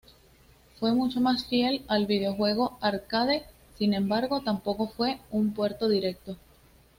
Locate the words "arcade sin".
2.81-3.93